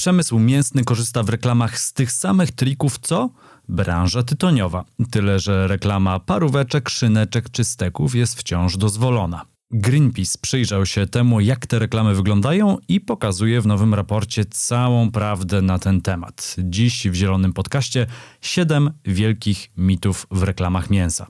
[0.00, 3.30] Przemysł mięsny korzysta w reklamach z tych samych trików co
[3.68, 4.84] branża tytoniowa.
[5.10, 9.44] Tyle, że reklama paróweczek, szyneczek czy steków jest wciąż dozwolona.
[9.70, 15.62] Greenpeace przyjrzał się temu, jak te reklamy wyglądają i pokazuje w nowym raporcie całą prawdę
[15.62, 16.56] na ten temat.
[16.58, 18.06] Dziś w Zielonym Podcaście
[18.40, 21.26] 7 wielkich mitów w reklamach mięsa.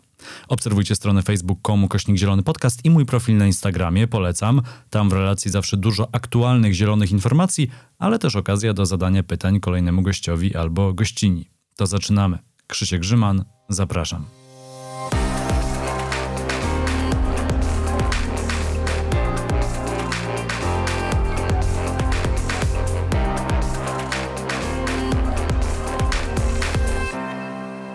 [0.49, 4.63] Obserwujcie stronę facebook.com kośnik zielony podcast i mój profil na Instagramie, polecam.
[4.91, 10.03] Tam w relacji zawsze dużo aktualnych zielonych informacji, ale też okazja do zadania pytań kolejnemu
[10.03, 11.51] gościowi albo gościni.
[11.77, 12.39] To zaczynamy.
[12.67, 14.40] Krzysiek Grzyman, zapraszam.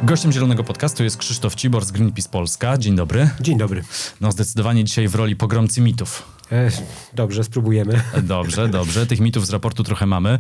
[0.06, 2.78] Gościem Zielonego Podcastu jest Krzysztof Cibor z Greenpeace Polska.
[2.78, 3.30] Dzień dobry.
[3.42, 3.84] Dzień dobry.
[4.22, 6.24] No zdecydowanie dzisiaj w roli pogromcy mitów.
[6.52, 6.72] E,
[7.14, 8.02] dobrze, spróbujemy.
[8.24, 9.08] Dobrze, dobrze.
[9.08, 10.40] Tych mitów z raportu trochę mamy.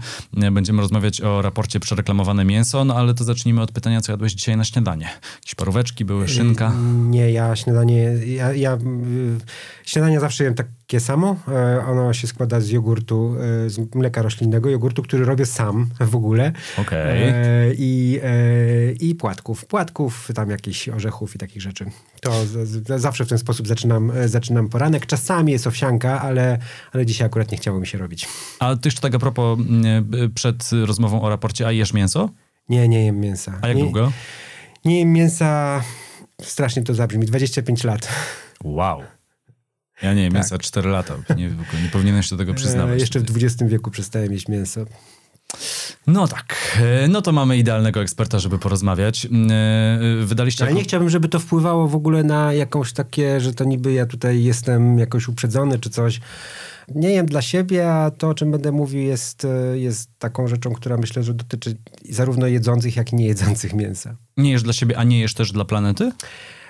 [0.51, 4.57] Będziemy rozmawiać o raporcie przereklamowane mięso, no ale to zacznijmy od pytania, co jadłeś dzisiaj
[4.57, 5.09] na śniadanie.
[5.35, 6.73] Jakieś paróweczki były, szynka?
[6.95, 8.77] Nie, ja śniadanie, ja, ja y,
[9.85, 10.55] śniadanie zawsze jem
[10.87, 11.35] takie samo.
[11.47, 16.15] E, ono się składa z jogurtu, e, z mleka roślinnego, jogurtu, który robię sam w
[16.15, 16.51] ogóle.
[16.77, 17.23] Okej.
[17.23, 17.33] E,
[17.77, 18.19] I,
[18.99, 19.65] I płatków.
[19.65, 21.85] Płatków, tam jakichś orzechów i takich rzeczy.
[22.21, 22.31] To
[22.99, 25.05] zawsze w ten sposób zaczynam, zaczynam poranek.
[25.05, 26.57] Czasami jest owsianka, ale,
[26.93, 28.27] ale dzisiaj akurat nie chciało mi się robić.
[28.59, 29.59] A ty jeszcze tak a propos,
[30.35, 32.29] przed rozmową o raporcie, a jesz mięso?
[32.69, 33.59] Nie, nie jem mięsa.
[33.61, 34.11] A jak nie, długo?
[34.85, 35.83] Nie jem mięsa,
[36.41, 38.07] strasznie to zabrzmi, 25 lat.
[38.63, 39.01] Wow.
[40.03, 40.33] Ja nie Tak.
[40.33, 41.15] mięsa 4 lata.
[41.37, 41.49] Nie,
[41.83, 42.95] nie powinienem się do tego przyznawać.
[42.97, 44.85] E, jeszcze w XX wieku przestałem jeść mięso.
[46.07, 46.77] No tak.
[47.03, 49.25] E, No to mamy idealnego eksperta, żeby porozmawiać.
[49.25, 49.29] E,
[50.25, 50.63] Wydaliście...
[50.63, 53.93] Ale jako- nie chciałbym, żeby to wpływało w ogóle na jakąś takie, że to niby
[53.93, 56.19] ja tutaj jestem jakoś uprzedzony czy coś.
[56.95, 60.97] Nie jem dla siebie, a to, o czym będę mówił, jest, jest taką rzeczą, która
[60.97, 61.75] myślę, że dotyczy
[62.09, 64.15] zarówno jedzących, jak i niejedzących mięsa.
[64.37, 66.11] Nie jesz dla siebie, a nie jesz też dla planety?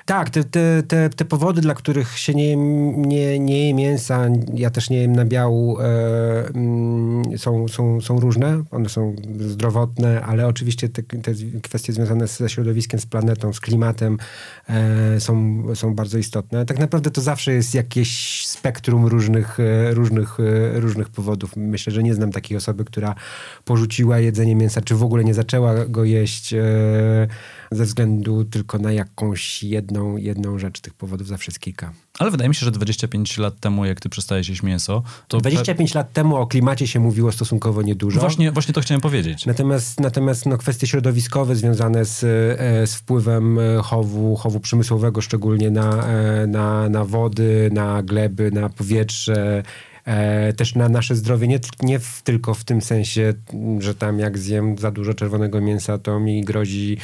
[0.05, 2.55] Tak, te, te, te, te powody, dla których się nie,
[2.95, 5.83] nie, nie je mięsa, ja też nie jem nabiału, e,
[6.47, 8.63] mm, są, są, są różne.
[8.71, 14.17] One są zdrowotne, ale oczywiście te, te kwestie związane ze środowiskiem, z planetą, z klimatem
[14.69, 16.65] e, są, są bardzo istotne.
[16.65, 21.55] Tak naprawdę to zawsze jest jakieś spektrum różnych, e, różnych, e, różnych powodów.
[21.55, 23.15] Myślę, że nie znam takiej osoby, która
[23.63, 26.63] porzuciła jedzenie mięsa, czy w ogóle nie zaczęła go jeść e,
[27.71, 30.81] ze względu tylko na jakąś jedną, jedną rzecz.
[30.81, 31.93] Tych powodów zawsze jest kilka.
[32.19, 35.37] Ale wydaje mi się, że 25 lat temu, jak ty przestałeś jeść mięso, to...
[35.37, 38.19] 25 lat temu o klimacie się mówiło stosunkowo niedużo.
[38.19, 39.45] Właśnie, właśnie to chciałem powiedzieć.
[39.45, 45.71] Natomiast, natomiast no, kwestie środowiskowe związane z, e, z wpływem e, chowu, chowu przemysłowego, szczególnie
[45.71, 49.94] na, e, na, na wody, na gleby, na powietrze, e,
[50.57, 53.33] też na nasze zdrowie, nie, nie w, tylko w tym sensie,
[53.79, 56.97] że tam jak zjem za dużo czerwonego mięsa, to mi grozi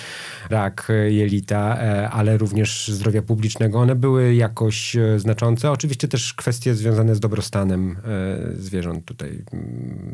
[0.49, 3.79] rak e, jelita, e, ale również zdrowia publicznego.
[3.79, 5.71] One były jakoś e, znaczące.
[5.71, 9.43] Oczywiście też kwestie związane z dobrostanem e, zwierząt tutaj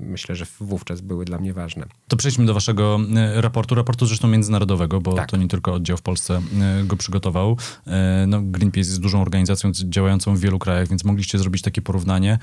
[0.01, 1.85] myślę, że wówczas były dla mnie ważne.
[2.07, 5.29] To przejdźmy do waszego e, raportu, raportu zresztą międzynarodowego, bo Tak.
[5.29, 7.57] to nie tylko oddział w Polsce e, go przygotował.
[7.87, 12.39] E, No, Greenpeace jest dużą organizacją działającą w wielu krajach, więc mogliście zrobić takie porównanie.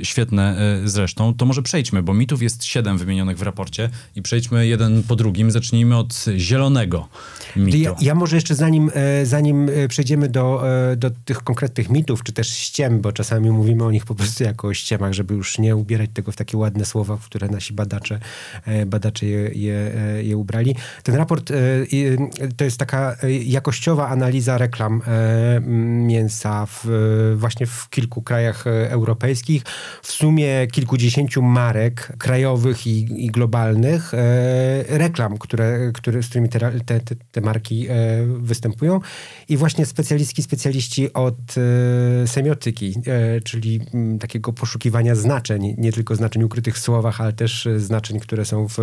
[0.00, 1.34] E, Świetne e, zresztą.
[1.34, 5.50] To może przejdźmy, bo mitów jest siedem wymienionych w raporcie i przejdźmy jeden po drugim.
[5.50, 7.08] Zacznijmy od zielonego
[7.56, 7.78] mitu.
[7.78, 12.22] Ja, ja może jeszcze zanim, e, zanim e, przejdziemy do, e, do tych konkretnych mitów,
[12.22, 15.58] czy też ściem, bo czasami mówimy o nich po prostu jako o ściemach, żeby już
[15.58, 18.20] nie ubierać tego w takie ładne słowa, w które nasi badacze,
[18.86, 19.92] badacze je, je,
[20.22, 20.76] je ubrali.
[21.02, 21.52] Ten raport
[22.56, 25.02] to jest taka jakościowa analiza reklam
[26.06, 26.86] mięsa w,
[27.36, 29.62] właśnie w kilku krajach europejskich.
[30.02, 36.60] W sumie kilkudziesięciu marek krajowych i, i globalnych e, reklam, które, które, z którymi te,
[37.00, 37.00] te,
[37.32, 37.94] te, marki e,
[38.26, 39.00] występują.
[39.48, 41.34] I właśnie specjalistki, specjaliści od
[42.22, 47.32] e, semiotyki, e, czyli m, takiego poszukiwania znaczeń, nie tylko znaczeń ukrytych w słowach, ale
[47.32, 48.76] też znaczeń, które są w,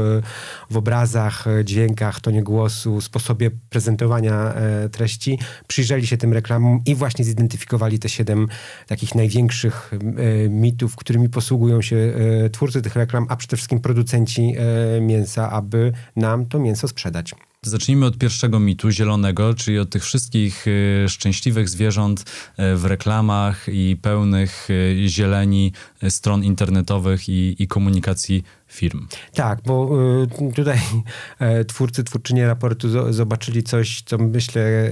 [0.69, 7.25] w obrazach, dźwiękach, tonie głosu, sposobie prezentowania e, treści, przyjrzeli się tym reklamom i właśnie
[7.25, 8.47] zidentyfikowali te siedem
[8.87, 14.53] takich największych e, mitów, którymi posługują się e, twórcy tych reklam, a przede wszystkim producenci
[14.57, 17.35] e, mięsa, aby nam to mięso sprzedać.
[17.61, 22.23] Zacznijmy od pierwszego mitu, zielonego, czyli od tych wszystkich y, szczęśliwych zwierząt
[22.75, 24.67] w reklamach i pełnych
[25.07, 25.71] zieleni
[26.09, 29.07] stron internetowych i, i komunikacji firm.
[29.33, 29.89] Tak, bo
[30.49, 30.77] y, tutaj
[31.39, 34.89] e, twórcy, twórczynie raportu zobaczyli coś, co myślę e,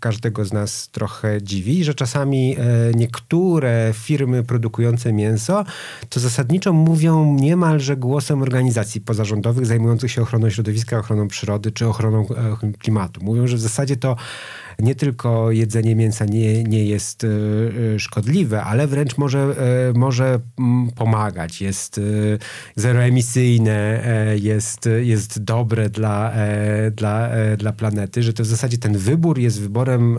[0.00, 2.64] każdego z nas trochę dziwi, że czasami e,
[2.94, 5.64] niektóre firmy produkujące mięso
[6.08, 12.26] to zasadniczo mówią niemalże głosem organizacji pozarządowych zajmujących się ochroną środowiska, ochroną przyrody czy ochroną
[12.78, 13.24] klimatu.
[13.24, 14.16] Mówią, że w zasadzie to
[14.82, 17.26] nie tylko jedzenie mięsa nie, nie jest
[17.98, 19.54] szkodliwe, ale wręcz może,
[19.94, 21.60] może mm, pomagać.
[21.60, 22.00] Jest
[22.76, 28.46] zero zeroemisyjne e, jest, jest dobre dla, e, dla, e, dla planety, że to w
[28.46, 30.18] zasadzie ten wybór jest wyborem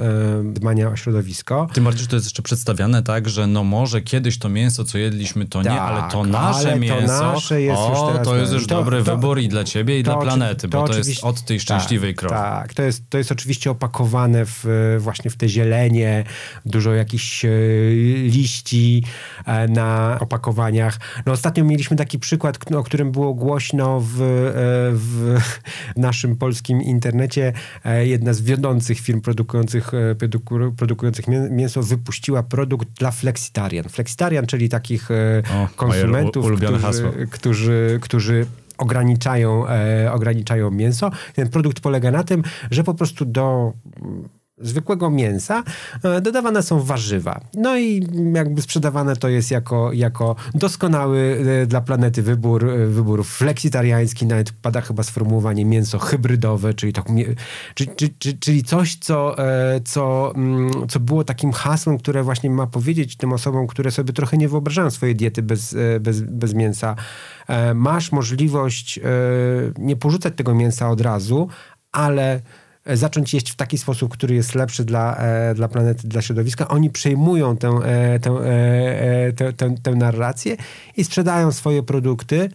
[0.54, 1.68] dbania o środowisko.
[1.74, 4.98] Tym bardziej, że to jest jeszcze przedstawiane tak, że no może kiedyś to mięso, co
[4.98, 8.28] jedliśmy, to tak, nie, ale to nasze ale mięso, to nasze jest o, już teraz
[8.28, 10.98] to jest już to, dobry to, wybór i dla ciebie, i dla planety, bo to,
[10.98, 12.36] jest od tej szczęśliwej tak, krowy.
[12.36, 14.51] Tak, to jest, to jest oczywiście opakowane w,
[15.00, 16.24] właśnie w te zielenie,
[16.66, 17.46] dużo jakichś
[18.24, 19.04] liści
[19.70, 21.00] na opakowaniach.
[21.26, 24.26] No ostatnio mieliśmy taki przykład, o którym było głośno w, e,
[24.94, 25.40] w
[25.98, 27.54] naszym polskim internecie.
[27.86, 33.90] E, jedna z wiodących firm produkujących, e, produku, produkujących mięso wypuściła produkt dla flexitarian.
[33.90, 38.46] Flexitarian, czyli takich o, konsumentów, którzy, którzy, którzy
[38.78, 41.12] ograniczają, e, ograniczają mięso.
[41.34, 43.74] Ten produkt polega na tym, że po prostu do
[44.64, 45.64] zwykłego mięsa
[46.04, 47.42] e, dodawane są warzywa.
[47.54, 53.26] No i jakby sprzedawane to jest jako, jako doskonały e, dla planety wybór, e, wybór
[53.26, 57.06] fleksitariański, nawet pada chyba sformułowanie mięso hybrydowe, czyli, tak,
[58.40, 59.36] czyli, coś, co,
[59.86, 64.38] co, mm, co było takim hasłem, które właśnie ma powiedzieć tym osobom, które sobie trochę
[64.38, 66.96] nie wyobrażają swojej diety bez, bez, bez mięsa.
[67.76, 69.00] Masz możliwość
[69.78, 71.50] nie porzucać tego mięsa od razu,
[71.92, 72.42] ale
[72.94, 76.68] zacząć jeść w taki sposób, który jest lepszy dla, e, dla planety, dla środowiska.
[76.68, 78.32] Oni przejmują tę, e, tę,
[79.36, 80.58] tę, tę, tę narrację
[80.98, 82.50] i sprzedają swoje produkty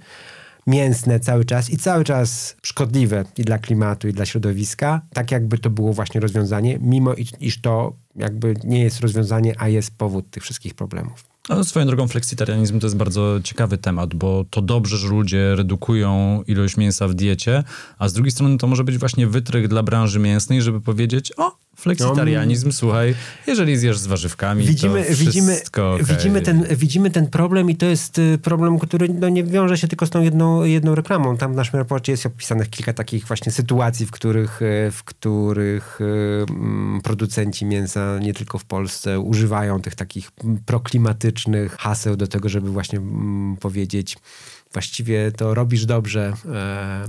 [0.67, 5.59] mięsne cały czas i cały czas szkodliwe i dla klimatu, i dla środowiska, tak jakby
[5.59, 10.43] to było właśnie rozwiązanie, mimo iż to jakby nie jest rozwiązanie, a jest powód tych
[10.43, 11.36] wszystkich problemów.
[11.49, 16.43] Ale swoją drogą fleksitarianizm to jest bardzo ciekawy temat, bo to dobrze, że ludzie redukują
[16.47, 17.65] ilość mięsa w diecie,
[17.99, 21.57] a z drugiej strony to może być właśnie wytrych dla branży mięsnej, żeby powiedzieć, o,
[21.77, 23.15] Fleksitarianizm, no, słuchaj,
[23.47, 26.05] jeżeli zjesz z warzywkami, widzimy, to widzimy, okay.
[26.05, 29.89] widzimy, ten, widzimy ten problem i to jest y, problem, który no, nie wiąże się
[29.89, 31.37] tylko z tą jedną, jedną reklamą.
[31.37, 35.99] Tam w naszym raporcie jest opisanych kilka takich właśnie sytuacji, w których, y, w których
[36.01, 40.31] um, producenci mięsa, nie tylko w Polsce, używają tych takich
[40.67, 44.17] proklimatycznych haseł do tego, żeby właśnie um, powiedzieć
[44.73, 47.05] właściwie to robisz dobrze e,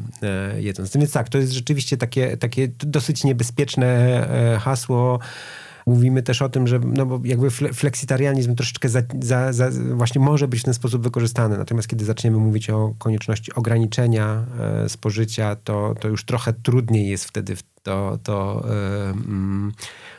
[0.53, 0.97] e, jedząc.
[0.97, 3.87] Więc tak, to jest rzeczywiście takie, takie dosyć niebezpieczne
[4.55, 5.19] e, hasło.
[5.85, 10.47] Mówimy też o tym, że no bo jakby fleksitarianizm troszeczkę za, za, za właśnie może
[10.47, 11.57] być w ten sposób wykorzystany.
[11.57, 17.25] Natomiast kiedy zaczniemy mówić o konieczności ograniczenia e, spożycia, to, to już trochę trudniej jest
[17.25, 19.71] wtedy to, to, e, mm,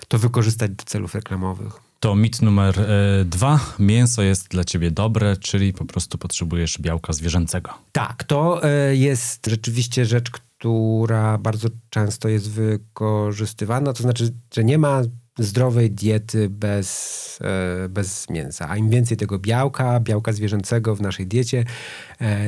[0.08, 1.87] to wykorzystać do celów reklamowych.
[2.00, 3.60] To mit numer e, dwa.
[3.78, 7.70] Mięso jest dla ciebie dobre, czyli po prostu potrzebujesz białka zwierzęcego.
[7.92, 13.92] Tak, to e, jest rzeczywiście rzecz, która bardzo często jest wykorzystywana.
[13.92, 15.02] To znaczy, że nie ma
[15.38, 17.38] zdrowej diety bez,
[17.84, 18.68] e, bez mięsa.
[18.68, 21.64] A im więcej tego białka, białka zwierzęcego w naszej diecie,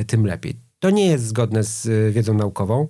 [0.07, 0.70] tym lepiej.
[0.81, 2.87] To nie jest zgodne z wiedzą naukową.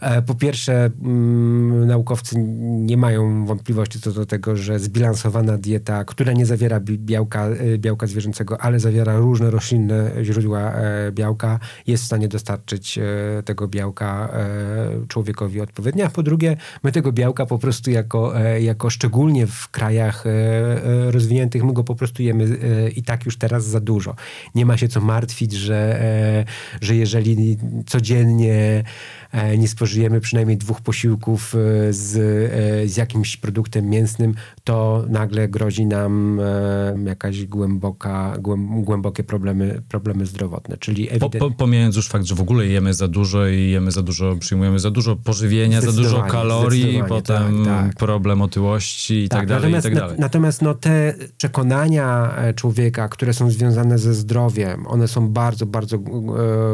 [0.00, 6.32] E, po pierwsze, mm, naukowcy nie mają wątpliwości co do tego, że zbilansowana dieta, która
[6.32, 12.06] nie zawiera białka, e, białka zwierzęcego, ale zawiera różne roślinne źródła e, białka, jest w
[12.06, 12.98] stanie dostarczyć
[13.44, 14.28] tego białka
[15.08, 16.06] człowiekowi odpowiednio.
[16.06, 20.24] A po drugie, my tego białka po prostu jako, jako szczególnie w krajach
[21.06, 22.58] rozwiniętych, my go po prostu jemy
[22.96, 24.14] i tak już teraz za dużo.
[24.54, 26.04] Nie ma się co martwić, że,
[26.80, 27.31] że jeżeli
[27.86, 28.84] codziennie E,
[29.58, 34.34] nie spożyjemy przynajmniej dwóch posiłków e, z, e, z jakimś produktem mięsnym,
[34.64, 36.40] to nagle grozi nam
[37.06, 38.36] jakaś głęboka,
[38.82, 40.76] głębokie problemy, problemy zdrowotne.
[40.76, 41.32] Czyli ewident...
[41.32, 44.36] po, po, pomijając już fakt, że w ogóle jemy za dużo i jemy za dużo,
[44.36, 47.96] przyjmujemy za dużo pożywienia, za dużo kalorii, potem tak, tak.
[47.96, 49.72] problem otyłości i tak, tak dalej.
[49.72, 50.16] Natomiast, i tak dalej.
[50.18, 55.98] natomiast no, te przekonania człowieka, które są związane ze zdrowiem, one są bardzo, bardzo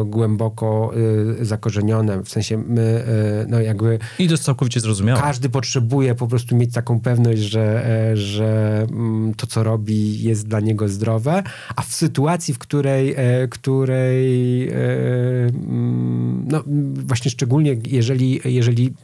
[0.05, 0.93] głęboko
[1.41, 3.99] zakorzenione, w sensie my, e, no jakby...
[4.19, 5.21] I to jest całkowicie zrozumiałe.
[5.21, 10.49] Każdy potrzebuje po prostu mieć taką pewność, że, e, że mm, to, co robi, jest
[10.49, 11.43] dla niego zdrowe,
[11.77, 16.63] a w sytuacji, w której, e, której mm, no,
[17.07, 18.95] właśnie szczególnie jeżeli, jeżeli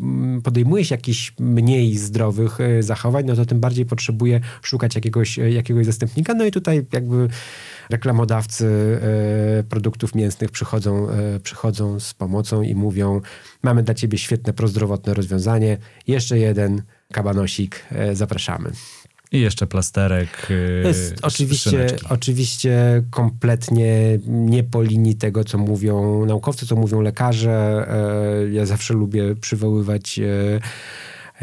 [0.44, 6.34] podejmuje się jakichś mniej zdrowych zachowań, no to tym bardziej potrzebuje szukać jakiegoś, jakiegoś zastępnika.
[6.34, 7.28] No i tutaj jakby
[7.90, 9.00] reklamodawcy
[9.68, 11.06] produktów mięsnych przychodzą,
[11.42, 13.20] przychodzą z pomocą i mówią,
[13.62, 18.70] mamy dla ciebie świetne prozdrowotne rozwiązanie, jeszcze jeden kabanosik, zapraszamy.
[19.34, 20.48] I jeszcze plasterek.
[20.84, 27.86] Jest oczywiście, oczywiście kompletnie nie po linii tego, co mówią naukowcy, co mówią lekarze.
[27.88, 30.60] E, ja zawsze lubię przywoływać e,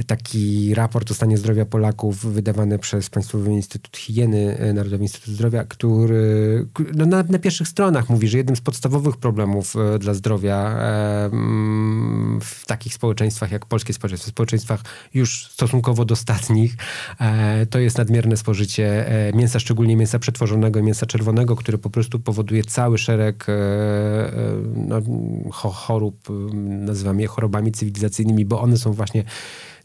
[0.08, 5.64] taki raport o stanie zdrowia Polaków wydawany przez Państwowy Instytut Higieny, e, Narodowy Instytut Zdrowia,
[5.64, 10.56] który no na, na, pierwszych stronach mówi, że jednym z podstawowych problemów e, dla zdrowia
[10.56, 11.30] e,
[12.42, 14.82] w takich społeczeństwach jak polskie społeczeństwa, społeczeństwach
[15.14, 16.76] już stosunkowo dostatnich,
[17.70, 22.98] to jest nadmierne spożycie mięsa, szczególnie mięsa przetworzonego, mięsa czerwonego, które po prostu powoduje cały
[22.98, 23.46] szereg
[24.76, 25.02] no,
[25.52, 26.28] chorób,
[26.64, 29.24] nazywamy je chorobami cywilizacyjnymi, bo one są właśnie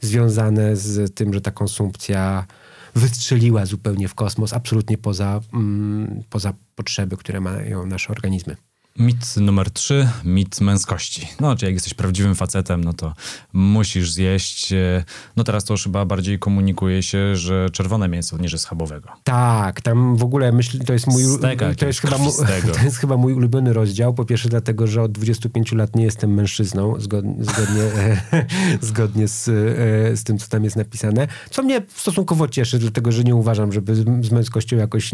[0.06, 2.46] związane z tym, że ta konsumpcja
[2.94, 8.56] wystrzeliła zupełnie w kosmos, absolutnie poza, mm, poza potrzeby, które mają nasze organizmy.
[8.98, 11.28] Mit numer trzy, mit męskości.
[11.40, 13.14] No, czy jak jesteś prawdziwym facetem, no to
[13.52, 14.72] musisz zjeść.
[14.72, 15.04] E,
[15.36, 19.08] no teraz to już chyba bardziej komunikuje się, że czerwone mięso niż schabowego.
[19.24, 22.16] Tak, tam w ogóle myślę, to jest mój Steka, to jest, chyba,
[22.78, 24.14] to jest chyba mój ulubiony rozdział.
[24.14, 27.82] Po pierwsze dlatego, że od 25 lat nie jestem mężczyzną, zgodnie, zgodnie,
[28.88, 31.28] zgodnie z, e, z tym, co tam jest napisane.
[31.50, 35.12] Co mnie stosunkowo cieszy, dlatego, że nie uważam, żeby z męskością jakoś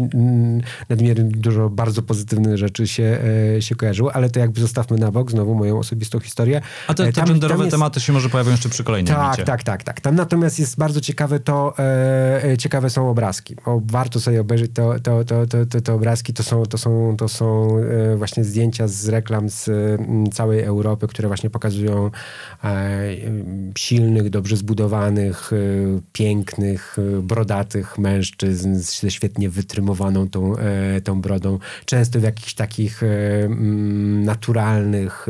[0.89, 3.19] nadmiernie dużo bardzo pozytywnych rzeczy się,
[3.57, 6.61] e, się się kojarzyło, ale to jakby zostawmy na bok, znowu moją osobistą historię.
[6.87, 7.71] A te, te tam, genderowe tam jest...
[7.71, 9.43] tematy się może pojawią jeszcze przy kolejnym Tak, micie.
[9.43, 10.01] tak, tak, tak.
[10.01, 13.55] Tam natomiast jest bardzo ciekawe to, e, e ciekawe są obrazki.
[13.65, 16.33] O, warto sobie obejrzeć to, to, to, to, te obrazki.
[16.33, 21.07] To są, to są, to są e, właśnie zdjęcia z reklam z m, całej Europy,
[21.07, 22.11] które właśnie pokazują
[22.63, 23.01] e,
[23.77, 25.55] silnych, dobrze zbudowanych, e,
[26.13, 30.55] pięknych, e, brodatych mężczyzn ze świetnie wytrymowaną tą,
[31.03, 31.59] tą brodą.
[31.85, 33.03] Często w jakichś takich
[33.43, 33.62] Mm,
[34.25, 35.27] naturalnych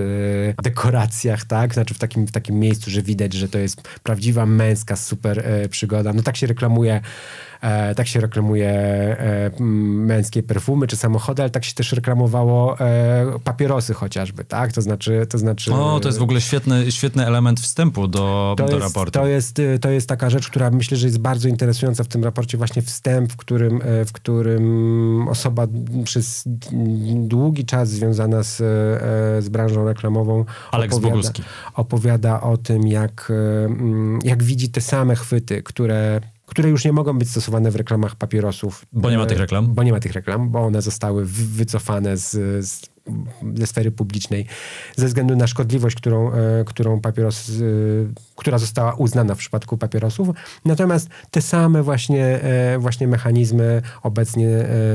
[0.60, 1.74] e, dekoracjach, tak?
[1.74, 5.70] Znaczy w takim, w takim miejscu, że widać, że to jest prawdziwa męska super e,
[5.70, 6.13] przygoda.
[6.13, 7.02] No tak się reklamuje
[7.63, 13.40] E, tak się reklamuje e, męskie perfumy czy samochody, ale tak się też reklamowało e,
[13.44, 14.72] papierosy chociażby, tak?
[14.74, 15.28] To znaczy...
[15.30, 19.20] To znaczy o, to jest w ogóle świetny, świetny element wstępu do, do jest, raportu.
[19.20, 22.58] To jest, to jest taka rzecz, która myślę, że jest bardzo interesująca w tym raporcie,
[22.58, 25.68] właśnie wstęp, w którym, w którym osoba
[26.04, 26.44] przez
[27.13, 28.58] długi czas związana z,
[29.44, 31.32] z branżą reklamową Aleks opowiada,
[31.74, 33.32] opowiada o tym, jak,
[34.24, 38.86] jak widzi te same chwyty, które które już nie mogą być stosowane w reklamach papierosów.
[38.92, 39.74] Bo nie ma tych reklam?
[39.74, 42.32] Bo nie ma tych reklam, bo one zostały wycofane z,
[42.68, 42.92] z
[43.55, 44.45] ze sfery publicznej
[44.95, 47.53] ze względu na szkodliwość, którą, e, którą papieros, e,
[48.36, 50.29] która została uznana w przypadku papierosów.
[50.65, 54.48] Natomiast te same właśnie, e, właśnie mechanizmy obecnie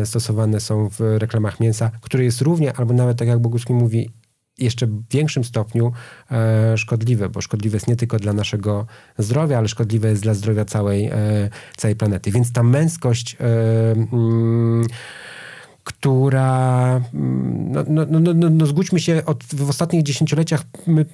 [0.05, 4.11] stosowane są w reklamach mięsa, które jest równie, albo nawet tak jak Boguski mówi,
[4.59, 5.93] jeszcze w większym stopniu
[6.31, 8.87] e, szkodliwe, bo szkodliwe jest nie tylko dla naszego
[9.19, 12.31] zdrowia, ale szkodliwe jest dla zdrowia całej, e, całej planety.
[12.31, 13.47] Więc ta męskość e,
[13.93, 14.87] mm,
[15.89, 21.07] która, no, no, no, no, no zgódźmy się, od, w ostatnich dziesięcioleciach my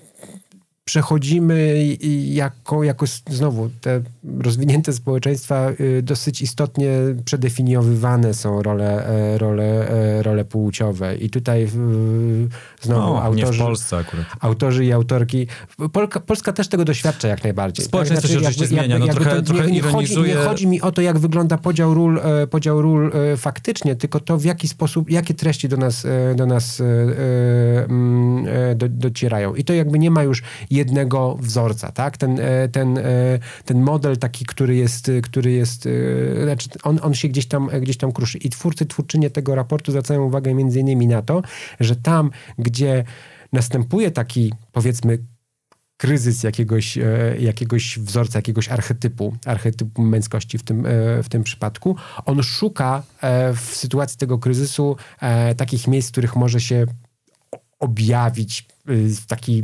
[0.84, 1.86] przechodzimy
[2.24, 4.02] jako, jako znowu te
[4.38, 6.90] rozwinięte społeczeństwa y, dosyć istotnie
[7.24, 11.16] przedefiniowywane są role, e, role, e, role płciowe.
[11.16, 11.68] I tutaj
[12.80, 14.26] znowu no, autorzy, w Polsce akurat.
[14.40, 15.46] autorzy i autorki.
[15.92, 17.86] Polska, Polska też tego doświadcza jak najbardziej.
[17.86, 18.30] Społeczeństwo tak?
[18.30, 18.98] znaczy, się oczywiście zmienia.
[18.98, 22.18] No, jakby trochę, trochę nie, chodzi, nie chodzi mi o to, jak wygląda podział ról,
[22.18, 26.80] e, podział ról faktycznie, tylko to, w jaki sposób, jakie treści do nas, do nas
[26.80, 29.54] mm, do, docierają.
[29.54, 30.42] I to jakby nie ma już
[30.74, 32.16] jednego wzorca, tak?
[32.16, 33.02] Ten, e, ten, e,
[33.64, 37.96] ten model taki, który jest, który jest e, znaczy on, on się gdzieś tam, gdzieś
[37.96, 38.38] tam kruszy.
[38.38, 41.42] I twórcy, twórczynie tego raportu zwracają uwagę między innymi na to,
[41.80, 43.04] że tam, gdzie
[43.52, 45.18] następuje taki, powiedzmy,
[45.96, 46.98] kryzys jakiegoś,
[47.38, 50.86] jakiegoś wzorca, jakiegoś archetypu, archetypu męskości w tym,
[51.22, 53.02] w tym przypadku, on szuka
[53.56, 54.96] w sytuacji tego kryzysu
[55.56, 56.86] takich miejsc, w których może się
[57.80, 58.68] objawić
[59.28, 59.62] taki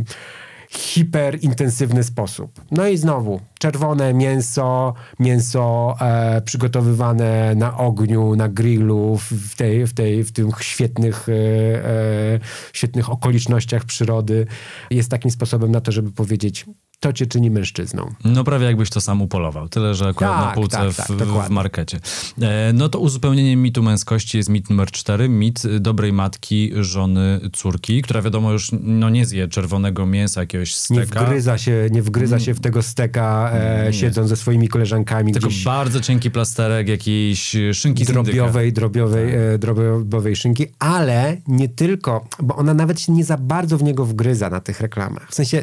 [0.71, 2.61] hiperintensywny sposób.
[2.71, 9.95] No i znowu, czerwone mięso, mięso e, przygotowywane na ogniu, na grillu, w, tej, w,
[9.95, 12.41] tej, w tych świetnych, e, e,
[12.73, 14.47] świetnych okolicznościach przyrody
[14.91, 16.67] jest takim sposobem na to, żeby powiedzieć
[17.01, 18.11] to cię czyni mężczyzną.
[18.25, 21.07] No prawie jakbyś to sam upolował, tyle że akurat Tak, na półce tak, w, tak,
[21.07, 21.55] w dokładnie.
[21.55, 22.01] markecie.
[22.43, 28.03] E, no to uzupełnieniem mitu męskości jest mit numer cztery, mit dobrej matki, żony, córki,
[28.03, 32.41] która wiadomo już no nie zje czerwonego mięsa, jakiegoś Nie steka, wgryza się, nie wgryza
[32.41, 33.93] się w tego steka, e, Nie.
[33.93, 40.37] siedząc ze swoimi koleżankami tylko gdzieś bardzo cienki plasterek jakiejś szynki drobiowej, drobiowej, e, drobiowej
[40.37, 44.61] szynki, ale nie tylko, bo ona nawet się nie za bardzo w niego wgryza na
[44.61, 45.31] tych reklamach.
[45.31, 45.63] W sensie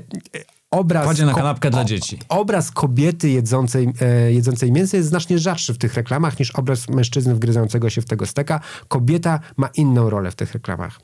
[0.72, 1.04] obraz...
[1.04, 2.20] Kładzie na kanapkę dla dzieci.
[2.30, 7.36] Obraz kobiety jedzącej, e, jedzącej mięso jest znacznie rzadszy w tych reklamach niż obraz mężczyzny
[7.36, 8.60] wgryzającego się w tego steka.
[8.88, 11.00] Kobieta ma inną rolę w tych reklamach.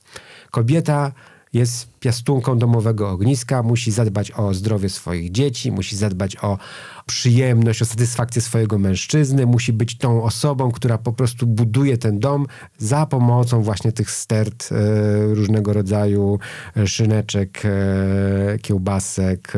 [0.51, 1.11] Kobieta
[1.53, 6.57] jest piastunką domowego ogniska, musi zadbać o zdrowie swoich dzieci, musi zadbać o
[7.05, 12.45] przyjemność, o satysfakcję swojego mężczyzny, musi być tą osobą, która po prostu buduje ten dom
[12.77, 16.39] za pomocą właśnie tych stert e, różnego rodzaju
[16.77, 19.53] e, szyneczek, e, kiełbasek.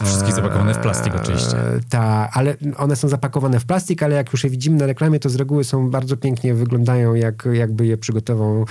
[0.00, 1.56] E, Wszystkie zapakowane w plastik oczywiście.
[1.88, 5.28] Tak, ale one są zapakowane w plastik, ale jak już je widzimy na reklamie, to
[5.30, 8.66] z reguły są bardzo pięknie, wyglądają jak, jakby je przygotował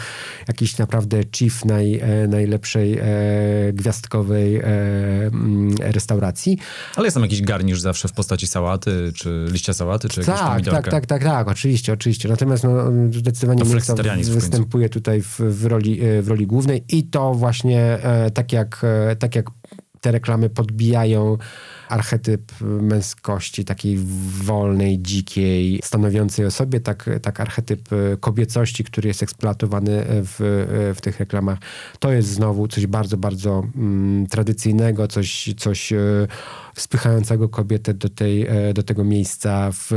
[0.48, 3.00] jakiś naprawdę chief naj, e, najlepszej
[3.74, 6.58] gwiazdkowej mm, restauracji.
[6.96, 10.52] Ale jest tam jakiś garnisz zawsze w postaci sałaty, czy liścia sałaty, czy jakiegoś Tak,
[10.52, 10.82] pomidorka.
[10.82, 12.30] tak, tak, tak, tak, oczywiście, oczywiście.
[12.30, 12.72] Natomiast no,
[13.12, 17.82] zdecydowanie mięso w występuje tutaj w, w, roli, e, w roli głównej i to właśnie
[17.82, 19.46] e, tak jak, e, tak jak
[20.04, 21.38] te reklamy podbijają
[21.90, 23.98] archetyp męskości, takiej
[24.44, 30.94] wolnej, dzikiej, stanowiącej o sobie, tak, tak archetyp e, kobiecości, który jest eksploatowany w, e,
[30.94, 31.60] w tych reklamach.
[32.00, 35.94] To jest znowu coś bardzo, bardzo mm, tradycyjnego, coś, coś
[36.76, 39.96] spychającego kobietę do, tej, e, do tego miejsca w, e,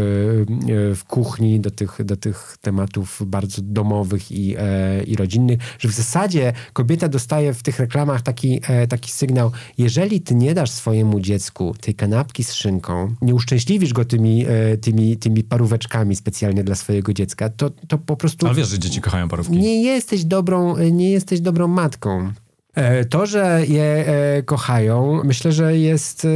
[0.94, 5.92] w kuchni, do tych, do tych tematów bardzo domowych i, e, i rodzinnych, że w
[5.92, 11.74] zasadzie kobieta dostaje w tych reklamach taki, taki sygnał, jeżeli ty nie dasz swojemu dziecku
[11.80, 14.46] tej kanapki z szynką, nie uszczęśliwisz go tymi,
[14.80, 19.00] tymi, tymi paróweczkami specjalnie dla swojego dziecka, to, to po prostu Ale wiesz, że dzieci
[19.00, 19.58] kochają parówki.
[19.58, 22.32] nie jesteś dobrą, nie jesteś dobrą matką.
[22.76, 26.28] E, To, że je e, kochają, myślę, że jest e,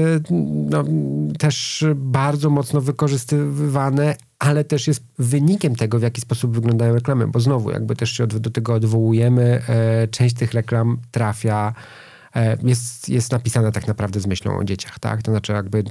[0.70, 0.84] no,
[1.38, 7.40] też bardzo mocno wykorzystywane, ale też jest wynikiem tego, w jaki sposób wyglądają reklamy, bo
[7.40, 9.62] znowu jakby też się do tego odwołujemy,
[10.10, 11.74] część tych reklam trafia
[12.62, 15.22] jest, jest napisana tak naprawdę z myślą o dzieciach, tak?
[15.22, 15.84] To znaczy jakby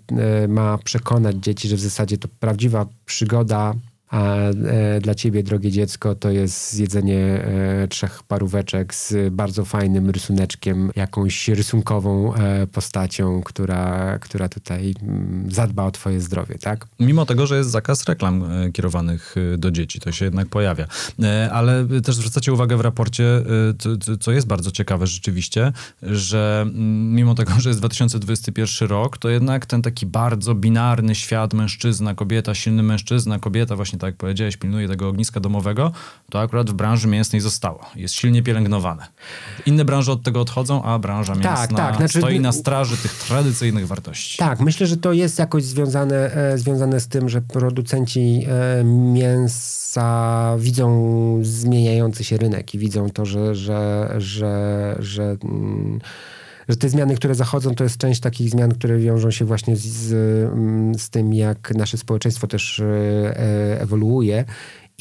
[0.47, 3.73] ma przekonać dzieci, że w zasadzie to prawdziwa przygoda
[4.09, 10.09] a e, dla ciebie, drogie dziecko, to jest zjedzenie e, trzech paróweczek z bardzo fajnym
[10.09, 16.87] rysuneczkiem, jakąś rysunkową e, postacią, która, która tutaj mm, zadba o twoje zdrowie, tak?
[16.99, 20.87] Mimo tego, że jest zakaz reklam kierowanych do dzieci, to się jednak pojawia.
[21.51, 23.23] Ale też zwracacie uwagę w raporcie,
[24.19, 29.65] co jest bardzo ciekawe rzeczywiście, że mm, mimo tego, że jest 2021 rok, to jednak
[29.65, 34.87] ten taki bardzo binarny świat mężczyzna, kobieta, silny mężczyzna, kobieta, właśnie tak jak powiedziałeś, pilnuje
[34.87, 35.91] tego ogniska domowego,
[36.29, 37.85] to akurat w branży mięsnej zostało.
[37.95, 39.07] Jest silnie pielęgnowane.
[39.65, 43.13] Inne branże od tego odchodzą, a branża mięsna Tak, tak, znaczy- stoi na straży tych
[43.13, 44.37] tradycyjnych wartości.
[44.37, 50.55] Tak, myślę, że to jest jakoś związane, e, związane z tym, że producenci e, mięsa
[50.59, 55.99] widzą zmieniający się rynek i widzą to, że, że, że, że, mm,
[56.69, 59.81] że te zmiany, które zachodzą, to jest część takich zmian, które wiążą się właśnie z,
[59.81, 64.45] z, z tym, jak nasze społeczeństwo też e, e, ewoluuje.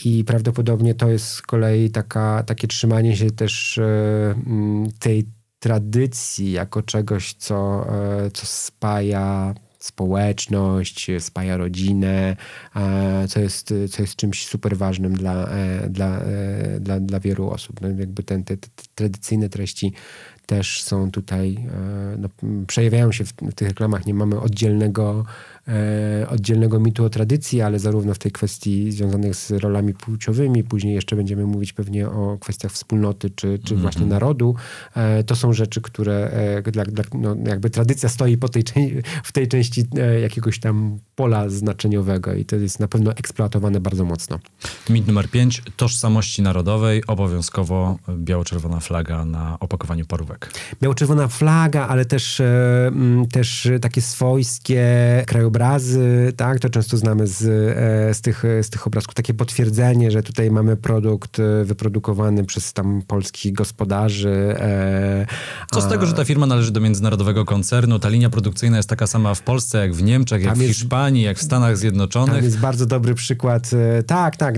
[0.05, 4.35] I prawdopodobnie to jest z kolei taka, takie trzymanie się też e,
[4.99, 5.25] tej
[5.59, 7.87] tradycji jako czegoś, co,
[8.35, 12.37] co spaja społeczność, spaja rodzinę,
[13.29, 15.49] co jest, co jest czymś super ważnym dla,
[15.89, 16.21] dla,
[16.81, 17.81] dla, dla wielu osób.
[17.81, 19.93] No, jakby ten, te, te tradycyjne treści
[20.49, 22.29] też są tutaj, e, no,
[22.67, 24.07] przejawiają się w, w tych reklamach.
[24.07, 25.25] Nie mamy oddzielnego,
[26.29, 31.17] oddzielnego mitu o tradycji, ale zarówno w tej kwestii związanych z rolami płciowymi, później jeszcze
[31.17, 34.55] będziemy mówić pewnie o kwestiach wspólnoty czy, czy właśnie narodu.
[34.95, 36.31] E, to są rzeczy, które
[36.67, 38.65] e, dla, dla, no, jakby tradycja stoi po tej,
[39.25, 44.05] w tej części e, jakiegoś tam pola znaczeniowego i to jest na pewno eksploatowane bardzo
[44.05, 44.39] mocno.
[44.91, 45.63] Mit numer 5.
[45.77, 47.03] Tożsamości narodowej.
[47.07, 50.53] Obowiązkowo biało-czerwona flaga na opakowaniu parówek.
[50.83, 54.85] Biało-czerwona flaga, ale też, e, mm, też takie swojskie
[55.27, 60.11] krajobrazy obrazy, tak, to często znamy z, e, z, tych, z tych obrazków, takie potwierdzenie,
[60.11, 64.57] że tutaj mamy produkt e, wyprodukowany przez tam polskich gospodarzy.
[64.59, 65.27] E,
[65.73, 69.07] Co z tego, że ta firma należy do międzynarodowego koncernu, ta linia produkcyjna jest taka
[69.07, 72.35] sama w Polsce, jak w Niemczech, jak tam w jest, Hiszpanii, jak w Stanach Zjednoczonych.
[72.35, 73.71] Tam jest bardzo dobry przykład.
[74.07, 74.57] Tak, tak,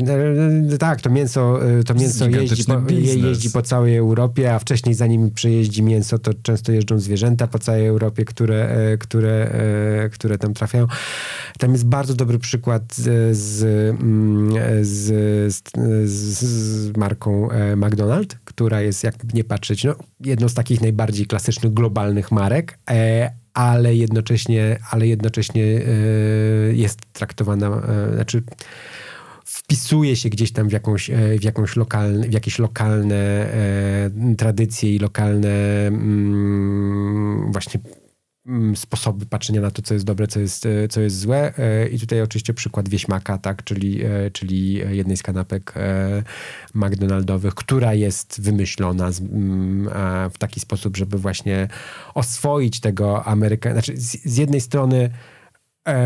[0.79, 2.81] tak, to mięso, to mięso jeździ po,
[3.29, 7.87] jeździ po całej Europie, a wcześniej zanim przejeździ mięso, to często jeżdżą zwierzęta po całej
[7.87, 9.51] Europie, które, które,
[10.13, 10.87] które tam trafiają.
[11.59, 12.94] Tam jest bardzo dobry przykład
[13.31, 13.62] z,
[14.00, 15.07] mm, z,
[15.50, 15.62] z,
[16.11, 21.72] z marką e, McDonald's, która jest, jakby nie patrzeć, no, jedną z takich najbardziej klasycznych
[21.72, 25.83] globalnych marek, e, ale jednocześnie, ale jednocześnie e,
[26.72, 27.83] jest traktowana,
[28.14, 28.42] znaczy
[29.44, 34.98] wpisuje się gdzieś tam w jakąś, w jakąś lokalne, w jakieś lokalne e, tradycje i
[34.98, 37.81] lokalne mm, właśnie
[38.74, 41.59] sposoby patrzenia na to, co jest dobre, co jest, e, co jest złe.
[41.59, 45.74] E, I tutaj oczywiście przykład wieśmaka, tak, czyli, e, czyli jednej z kanapek
[46.74, 49.90] McDonaldowych, która jest wymyślona mm,
[50.31, 51.68] w taki sposób, żeby właśnie
[52.14, 53.72] oswoić tego Ameryka.
[53.72, 55.11] Znaczy, z, jednej strony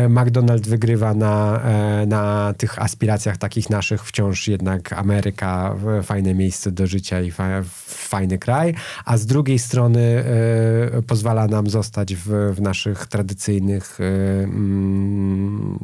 [0.09, 6.87] McDonald's wygrywa na, e, na tych aspiracjach takich naszych, wciąż jednak Ameryka, fajne miejsce do
[6.87, 7.31] życia i
[7.85, 8.73] fajny kraj,
[9.05, 15.79] a z drugiej strony e, pozwala nam zostać w, w naszych tradycyjnych mm,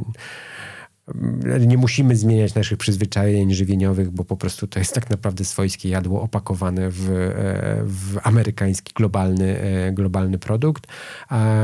[1.67, 6.21] nie musimy zmieniać naszych przyzwyczajeń żywieniowych, bo po prostu to jest tak naprawdę swojskie jadło
[6.21, 10.87] opakowane w, e, w amerykański globalny, e, globalny produkt.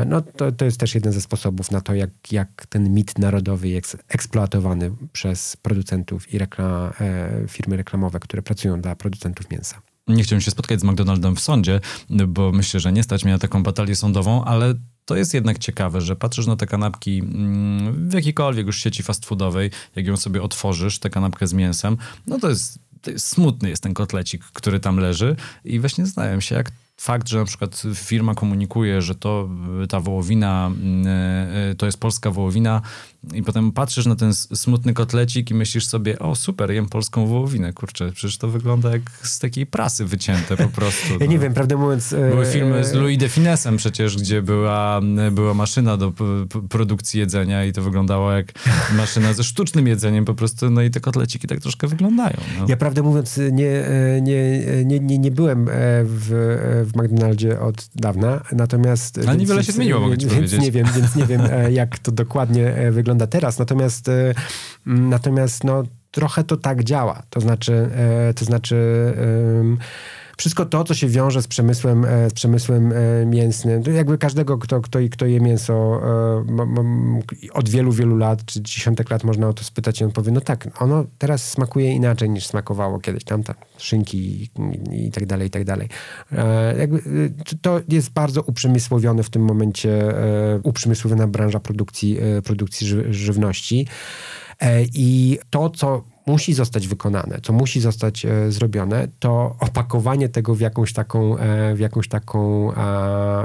[0.06, 3.68] No to, to jest też jeden ze sposobów na to, jak, jak ten mit narodowy
[3.68, 9.82] jest eksploatowany przez producentów i reklam, e, firmy reklamowe, które pracują dla producentów mięsa.
[10.08, 11.80] Nie chciałem się spotkać z McDonaldem w sądzie,
[12.28, 14.74] bo myślę, że nie stać mnie na taką batalię sądową, ale
[15.06, 19.26] to jest jednak ciekawe, że patrzysz na te kanapki mm, w jakiejkolwiek już sieci fast
[19.26, 23.70] foodowej, jak ją sobie otworzysz, tę kanapkę z mięsem, no to jest, to jest smutny
[23.70, 27.84] jest ten kotlecik, który tam leży i właśnie zastanawiam się, jak fakt, że na przykład
[27.96, 29.50] firma komunikuje, że to
[29.90, 31.08] ta wołowina mm,
[31.72, 32.82] e, to jest polska wołowina
[33.34, 37.74] i potem patrzysz na ten smutny kotlecik i myślisz sobie, o super, jem polską wołowinę,
[37.74, 41.14] kurczę, przecież to wygląda jak z takiej prasy wycięte po prostu.
[41.14, 41.26] Ja no.
[41.26, 42.14] nie wiem, prawdę mówiąc...
[42.14, 46.14] E, Były filmy z Louis de Finesem przecież, gdzie była, była maszyna do
[46.70, 48.52] produkcji jedzenia i to wyglądało jak
[48.98, 52.38] maszyna ze sztucznym jedzeniem po prostu, no i te kotleciki tak troszkę wyglądają.
[52.60, 52.66] No.
[52.68, 55.70] Ja prawdę mówiąc nie, e, nie, nie, nie, nie byłem
[56.04, 59.19] w w McDonaldzie od dawna, natomiast...
[59.28, 60.62] Ale niewiele się zmieniło, mogę ci powiedzieć.
[60.62, 63.60] Nie wiem, więc nie wiem, e, jak to dokładnie e, wygląda teraz.
[63.60, 64.34] Natomiast, e,
[64.86, 67.23] natomiast no, trochę to tak działa.
[67.30, 67.89] To znaczy,
[68.36, 68.76] to znaczy
[70.38, 74.58] wszystko to, co się wiąże z przemysłem, e, z przemysłem e, mięsnym, to jakby każdego,
[74.58, 79.54] kto, kto, kto je mięso e, od wielu, wielu lat, czy dziesiątek lat można o
[79.54, 83.43] to spytać i on powie, no tak, ono teraz smakuje inaczej niż smakowało kiedyś, tam,
[83.78, 84.50] szynki i,
[85.08, 85.89] i tak dalej, i tak dalej.
[86.78, 87.02] Jakby,
[87.62, 90.13] to jest bardzo uprzemysłowione w tym momencie,
[90.63, 93.88] uprzemysłowiona branża produkcji, produkcji żywności.
[94.93, 100.60] I to, co musi zostać wykonane, co musi zostać e, zrobione, to opakowanie tego w
[100.60, 102.76] jakąś taką, e, w jakąś taką, e,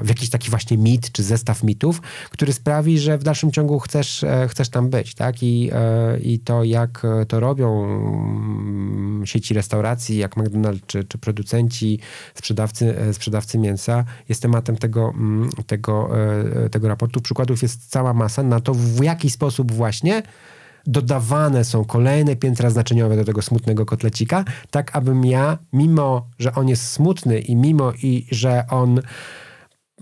[0.03, 4.25] w jakiś taki właśnie mit, czy zestaw mitów, który sprawi, że w dalszym ciągu chcesz,
[4.25, 5.42] e, chcesz tam być, tak?
[5.42, 11.99] I, e, I to, jak to robią mm, sieci restauracji, jak McDonald's, czy, czy producenci,
[12.35, 16.11] sprzedawcy, e, sprzedawcy mięsa, jest tematem tego, mm, tego,
[16.71, 17.21] tego raportu.
[17.21, 20.23] Przykładów jest cała masa na to, w jaki sposób właśnie
[20.87, 26.68] dodawane są kolejne piętra znaczeniowe do tego smutnego kotlecika, tak abym ja, mimo że on
[26.68, 29.01] jest smutny i mimo i że on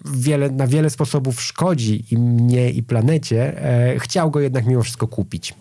[0.04, 5.08] wiele, na wiele sposobów szkodzi i mnie i planecie, e, chciał go jednak mimo wszystko
[5.08, 5.54] kupić.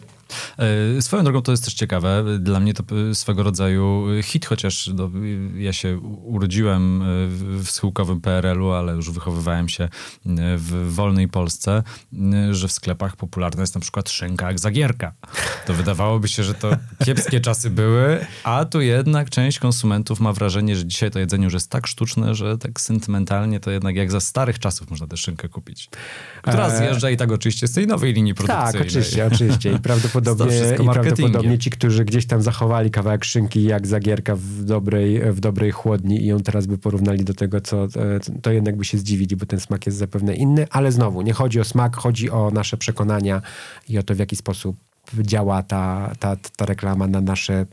[0.97, 2.23] E, swoją drogą to jest też ciekawe.
[2.39, 5.11] Dla mnie to swego rodzaju hit, chociaż no,
[5.55, 7.03] ja się urodziłem
[7.63, 9.89] w schyłkowym PRL-u, ale już wychowywałem się
[10.57, 11.83] w wolnej Polsce,
[12.51, 15.13] że w sklepach popularna jest na przykład szynka jak zagierka.
[15.67, 16.71] To wydawałoby się, że to
[17.05, 21.53] kiepskie czasy były, a tu jednak część konsumentów ma wrażenie, że dzisiaj to jedzenie już
[21.53, 25.49] jest tak sztuczne, że tak sentymentalnie to jednak jak za starych czasów można tę szynkę
[25.49, 25.89] kupić.
[26.41, 28.73] Która e, zjeżdża i tak oczywiście z tej nowej linii produkcyjnej.
[28.73, 29.71] Tak, oczywiście, oczywiście.
[29.71, 34.63] I prawdopodobnie prawdopodobnie, i prawdopodobnie ci, którzy gdzieś tam zachowali kawałek szynki jak zagierka w
[34.63, 37.87] dobrej, w dobrej chłodni i ją teraz by porównali do tego, co
[38.41, 41.59] to jednak by się zdziwili, bo ten smak jest zapewne inny, ale znowu, nie chodzi
[41.59, 43.41] o smak, chodzi o nasze przekonania
[43.89, 44.77] i o to, w jaki sposób
[45.21, 47.65] działa ta, ta, ta reklama na nasze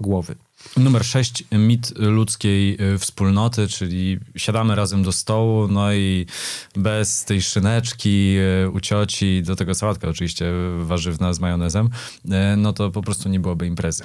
[0.00, 0.34] głowy.
[0.76, 6.26] Numer 6, mit ludzkiej y, wspólnoty, czyli siadamy razem do stołu, no i
[6.76, 11.86] bez tej szyneczki y, u cioci, do tego sałatka oczywiście warzywna z majonezem,
[12.24, 14.04] y, no to po prostu nie byłoby imprezy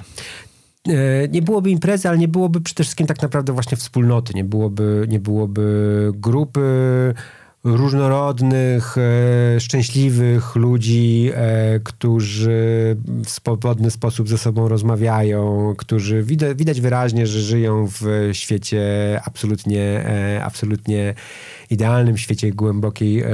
[1.30, 5.20] nie byłoby imprezy, ale nie byłoby przede wszystkim tak naprawdę właśnie wspólnoty, nie byłoby, nie
[5.20, 6.60] byłoby grupy
[7.64, 16.80] różnorodnych, e, szczęśliwych ludzi, e, którzy w swobodny sposób ze sobą rozmawiają, którzy widać, widać
[16.80, 18.80] wyraźnie, że żyją w świecie
[19.24, 21.14] absolutnie, e, absolutnie
[21.70, 23.24] idealnym, świecie głębokiej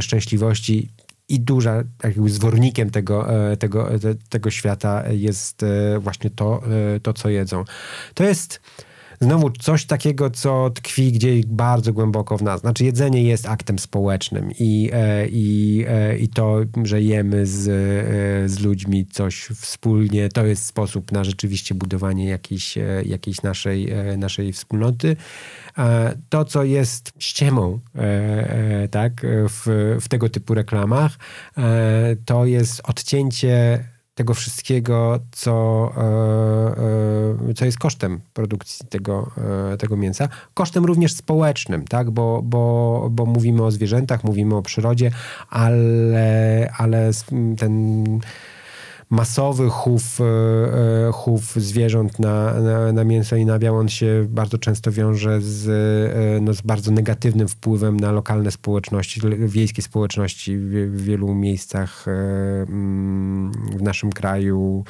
[0.00, 0.88] szczęśliwości.
[1.28, 3.26] I duża jakby zwornikiem tego,
[3.58, 3.88] tego,
[4.28, 5.64] tego świata jest
[6.00, 6.62] właśnie to,
[7.02, 7.64] to, co jedzą.
[8.14, 8.60] To jest
[9.20, 12.60] znowu coś takiego, co tkwi gdzieś bardzo głęboko w nas.
[12.60, 18.48] Znaczy jedzenie jest aktem społecznym i, e, i, e, i to, że jemy z, e,
[18.48, 25.16] z ludźmi coś wspólnie, to jest sposób na rzeczywiście budowanie jakiejś, jakiejś naszej, naszej wspólnoty.
[26.28, 27.80] To, co jest ściemą
[28.90, 29.12] tak,
[29.48, 31.18] w, w tego typu reklamach,
[32.24, 39.30] to jest odcięcie tego wszystkiego, co, e, e, co jest kosztem produkcji tego,
[39.72, 40.28] e, tego mięsa.
[40.54, 42.10] Kosztem również społecznym, tak?
[42.10, 45.10] bo, bo, bo mówimy o zwierzętach, mówimy o przyrodzie,
[45.50, 47.10] ale, ale
[47.58, 48.04] ten
[49.10, 50.24] masowy chów, e,
[51.08, 55.68] e, chów zwierząt na, na, na, mięso i nabiał, on się bardzo często wiąże z,
[55.68, 63.52] e, no, z bardzo negatywnym wpływem na lokalne społeczności, wiejskie społeczności w, wielu miejscach mm,
[63.52, 64.84] w naszym kraju.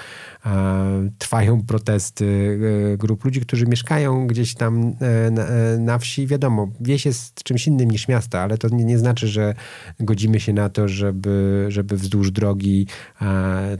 [1.19, 2.59] Trwają protesty
[2.99, 4.95] grup ludzi, którzy mieszkają gdzieś tam
[5.31, 5.45] na,
[5.79, 6.27] na wsi.
[6.27, 9.55] Wiadomo, wieś jest czymś innym niż miasto, ale to nie, nie znaczy, że
[10.01, 12.87] godzimy się na to, żeby, żeby wzdłuż drogi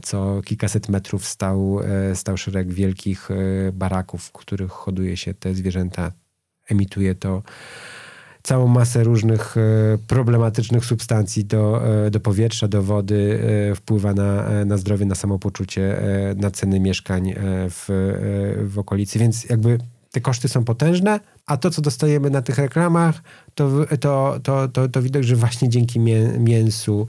[0.01, 1.79] co kilkaset metrów stał,
[2.11, 3.35] e, stał szereg wielkich e,
[3.71, 6.11] baraków, w których hoduje się te zwierzęta.
[6.69, 7.43] Emituje to
[8.43, 9.61] całą masę różnych e,
[10.07, 13.39] problematycznych substancji do, do powietrza, do wody,
[13.75, 15.97] wpływa na, na zdrowie, na samopoczucie,
[16.35, 17.33] na ceny mieszkań
[17.69, 17.85] w,
[18.67, 19.19] w okolicy.
[19.19, 19.77] Więc jakby
[20.11, 23.21] te koszty są potężne, a to, co dostajemy na tych reklamach,
[23.55, 23.69] to,
[23.99, 25.99] to, to, to, to widać, że właśnie dzięki
[26.39, 27.07] mięsu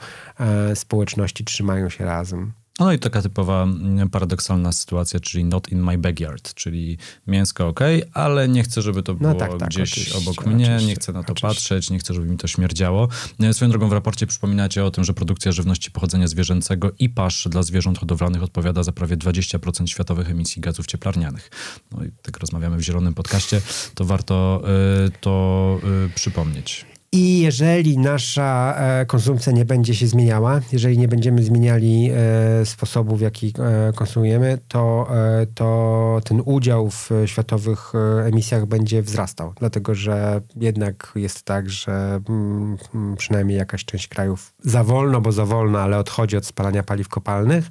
[0.74, 2.52] społeczności trzymają się razem.
[2.80, 7.80] No i taka typowa mm, paradoksalna sytuacja, czyli not in my backyard, czyli mięsko ok,
[8.12, 11.12] ale nie chcę, żeby to no było no tak, tak, gdzieś obok mnie, nie chcę
[11.12, 11.48] na to oczywiście.
[11.48, 13.08] patrzeć, nie chcę, żeby mi to śmierdziało.
[13.40, 17.48] E, swoją drogą w raporcie przypominacie o tym, że produkcja żywności pochodzenia zwierzęcego i pasz
[17.48, 21.50] dla zwierząt hodowlanych odpowiada za prawie 20% światowych emisji gazów cieplarnianych.
[21.92, 23.60] No i tak rozmawiamy w zielonym podcaście,
[23.94, 24.62] to warto
[25.06, 26.95] y, to y, przypomnieć.
[27.16, 33.16] I jeżeli nasza e, konsumpcja nie będzie się zmieniała, jeżeli nie będziemy zmieniali e, sposobu,
[33.16, 35.08] w jaki e, konsumujemy, to,
[35.54, 37.92] to ten udział w światowych
[38.24, 39.52] emisjach będzie wzrastał.
[39.58, 45.32] Dlatego, że jednak jest tak, że mm, mm, przynajmniej jakaś część krajów za wolno, bo
[45.32, 47.70] za wolno, ale odchodzi od spalania paliw kopalnych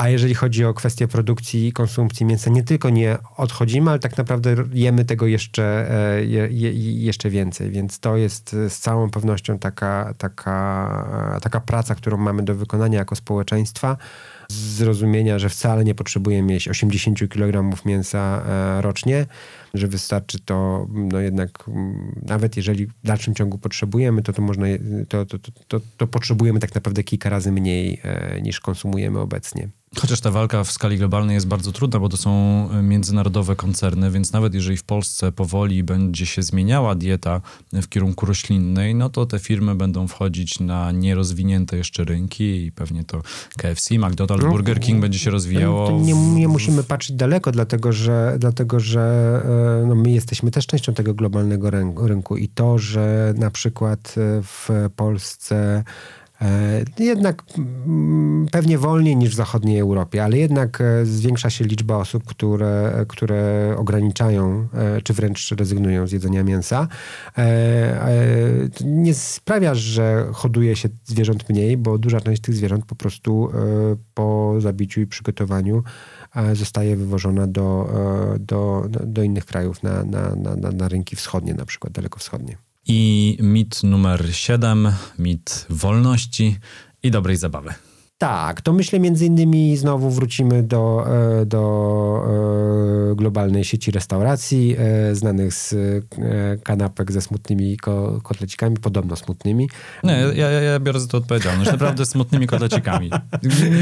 [0.00, 4.18] a jeżeli chodzi o kwestię produkcji i konsumpcji mięsa, nie tylko nie odchodzimy, ale tak
[4.18, 6.72] naprawdę jemy tego jeszcze, e, je, je,
[7.04, 7.70] jeszcze więcej.
[7.70, 13.16] Więc to jest z całą pewnością taka, taka, taka praca, którą mamy do wykonania jako
[13.16, 13.96] społeczeństwa
[14.50, 19.26] zrozumienia, że wcale nie potrzebujemy mieć 80 kg mięsa e, rocznie,
[19.74, 21.70] że wystarczy to, no jednak
[22.22, 24.66] nawet jeżeli w dalszym ciągu potrzebujemy, to to można,
[25.08, 29.68] to, to, to, to, to potrzebujemy tak naprawdę kilka razy mniej e, niż konsumujemy obecnie.
[29.98, 32.30] Chociaż ta walka w skali globalnej jest bardzo trudna, bo to są
[32.72, 37.40] e, międzynarodowe koncerny, więc nawet jeżeli w Polsce powoli będzie się zmieniała dieta
[37.72, 43.04] w kierunku roślinnej, no to te firmy będą wchodzić na nierozwinięte jeszcze rynki i pewnie
[43.04, 43.22] to
[43.56, 46.00] KFC, McDonald's, no, Burger King będzie się rozwijało.
[46.00, 49.00] Nie, nie, musimy patrzeć daleko, dlatego że, dlatego, że
[49.82, 51.70] e, no, my jesteśmy też częścią tego globalnego
[52.06, 55.84] rynku i to, że na przykład e, w Polsce E,
[56.98, 62.24] jednak mm, pewnie wolniej niż w zachodniej Europie, ale jednak e, zwiększa się liczba osób,
[62.24, 66.88] które, które ograniczają e, czy wręcz rezygnują z jedzenia mięsa.
[68.84, 73.50] Nie sprawia, że hoduje się zwierząt mniej, bo duża część tych zwierząt po prostu
[74.14, 75.82] po zabiciu i przygotowaniu
[76.52, 77.88] zostaje wywożona do,
[78.40, 82.69] do, do innych krajów, na, na, na, na rynki wschodnie, na przykład dalekowschodnie.
[82.86, 86.58] I mit numer 7, mit wolności
[87.02, 87.89] i dobrej zabawy.
[88.20, 91.06] Tak, to myślę między innymi znowu wrócimy do,
[91.40, 92.24] e, do
[93.12, 95.74] e, globalnej sieci restauracji, e, znanych z
[96.62, 97.76] kanapek ze smutnymi
[98.22, 99.68] kotlecikami, podobno smutnymi.
[100.04, 103.10] Nie, ja, ja, biorę za to odpowiedzialność, naprawdę smutnymi kotlecikami.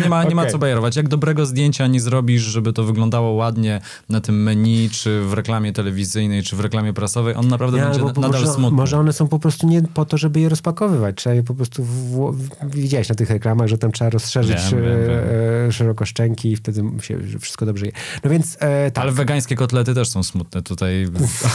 [0.02, 0.96] Nie ma, nie ma co bajerować.
[0.96, 5.72] Jak dobrego zdjęcia nie zrobisz, żeby to wyglądało ładnie na tym menu, czy w reklamie
[5.72, 8.76] telewizyjnej, czy w reklamie prasowej, on naprawdę będzie nadal może, smutny.
[8.76, 11.16] Może one są po prostu nie po to, żeby je rozpakowywać.
[11.16, 11.84] Trzeba je po prostu...
[11.84, 12.34] W...
[12.62, 15.20] Widziałeś na tych reklamach, że tam trzeba rozszerzyć rozszerzyć wiem, wiem, wiem.
[15.68, 17.92] E, szeroko szczęki i wtedy się wszystko dobrze je.
[18.24, 19.02] No więc e, tak.
[19.02, 21.06] Ale wegańskie kotlety też są smutne tutaj.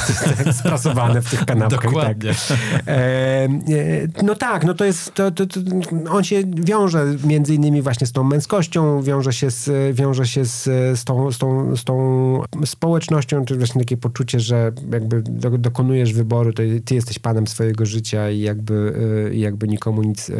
[0.59, 1.81] Sprasowane w tych kanapkach.
[1.81, 1.91] Tak.
[1.91, 2.31] Dokładnie.
[2.47, 2.57] Tak.
[2.87, 3.47] E,
[4.23, 5.59] no tak, no to jest, to, to, to,
[6.09, 10.63] on się wiąże między innymi właśnie z tą męskością, wiąże się z, wiąże się z,
[10.99, 16.13] z, tą, z, tą, z tą społecznością, czy właśnie takie poczucie, że jakby do, dokonujesz
[16.13, 18.93] wyboru, to ty jesteś panem swojego życia i jakby,
[19.31, 20.31] e, jakby nikomu nic,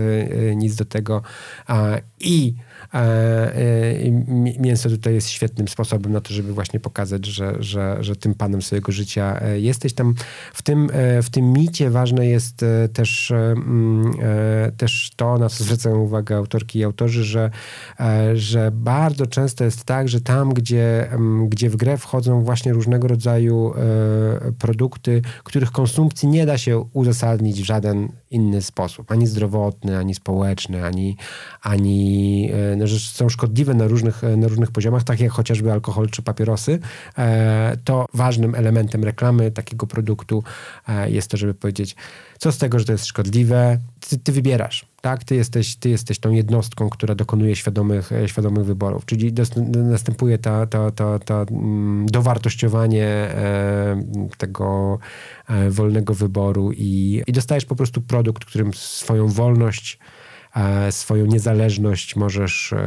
[0.55, 1.21] nic do tego.
[2.23, 2.55] I E, e,
[4.59, 8.61] mięso tutaj jest świetnym sposobem na to, żeby właśnie pokazać, że, że, że tym panem
[8.61, 9.93] swojego życia e, jesteś.
[9.93, 10.15] Tam
[10.53, 10.89] w tym,
[11.23, 14.13] w tym micie ważne jest też, mm,
[14.77, 17.49] też to, na co zwracają uwagę autorki i autorzy, że,
[18.33, 23.07] że bardzo często jest tak, że tam, gdzie, mm, gdzie w grę wchodzą właśnie różnego
[23.07, 23.73] rodzaju
[24.59, 30.85] produkty, których konsumpcji nie da się uzasadnić w żaden inny sposób, ani zdrowotny, ani społeczny,
[30.85, 31.17] ani,
[31.61, 32.51] ani
[32.87, 36.79] że są szkodliwe na różnych, na różnych poziomach, tak jak chociażby alkohol czy papierosy,
[37.17, 40.43] e, to ważnym elementem reklamy takiego produktu
[40.87, 41.95] e, jest to, żeby powiedzieć,
[42.37, 45.23] co z tego, że to jest szkodliwe, ty, ty wybierasz, tak?
[45.23, 49.33] Ty jesteś, ty jesteś tą jednostką, która dokonuje świadomych, e, świadomych wyborów, czyli
[49.73, 53.29] następuje ta, ta, ta, ta mm, dowartościowanie
[54.37, 54.99] tego
[55.69, 59.99] wolnego wyboru i, i dostajesz po prostu produkt, którym swoją wolność
[60.91, 62.77] swoją niezależność możesz, e,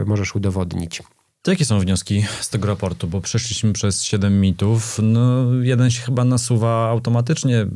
[0.00, 1.02] e, możesz udowodnić.
[1.42, 3.08] To jakie są wnioski z tego raportu?
[3.08, 4.98] Bo przeszliśmy przez siedem mitów.
[5.02, 7.66] No, jeden się chyba nasuwa automatycznie.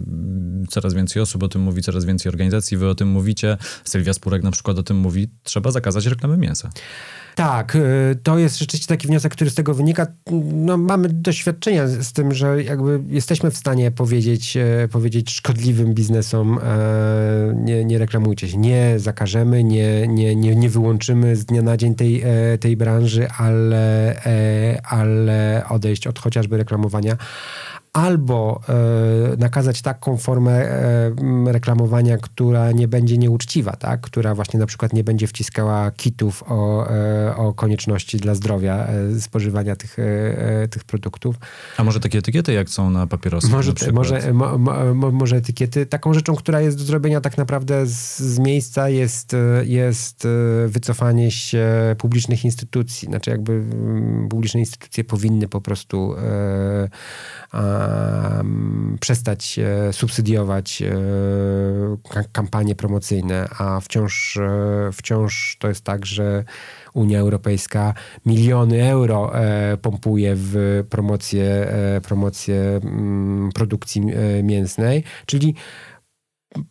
[0.69, 2.77] Coraz więcej osób o tym mówi, coraz więcej organizacji.
[2.77, 3.59] Wy o tym mówicie.
[3.85, 5.29] Sylwia Spurek na przykład o tym mówi.
[5.43, 6.71] Trzeba zakazać reklamy mięsa.
[7.35, 10.07] Tak, y, to jest rzeczywiście taki wniosek, który z tego wynika.
[10.53, 16.59] No, mamy doświadczenia z tym, że jakby jesteśmy w stanie powiedzieć, e, powiedzieć szkodliwym biznesom
[16.63, 21.77] e, nie, nie reklamujcie się, nie zakażemy, nie, nie, nie, nie wyłączymy z dnia na
[21.77, 24.21] dzień tej, e, tej branży, ale,
[24.85, 27.17] ale odejść od chociażby reklamowania
[27.93, 31.13] albo e, nakazać taką formę e,
[31.47, 34.01] reklamowania, która nie będzie nieuczciwa, tak?
[34.01, 39.21] która właśnie na przykład nie będzie wciskała kitów o, e, o konieczności dla zdrowia e,
[39.21, 40.03] spożywania tych, e,
[40.63, 41.37] e, tych produktów.
[41.77, 43.51] A może takie etykiety, jak są na papierosach?
[43.51, 45.87] Może, na może, mo, mo, może etykiety.
[45.87, 50.29] Taką rzeczą, która jest do zrobienia tak naprawdę z, z miejsca jest, jest
[50.67, 51.67] wycofanie się
[51.99, 53.09] publicznych instytucji.
[53.09, 56.15] Znaczy jakby mm, publiczne instytucje powinny po prostu
[59.01, 60.95] przestać e, subsydiować e,
[62.33, 66.45] kampanie promocyjne, a wciąż, e, wciąż to jest tak, że
[66.95, 67.95] Unia Europejska
[68.27, 69.33] miliony euro
[69.83, 74.03] pompuje w promocję, promocję mm, produkcji
[74.43, 75.55] mięsnej, czyli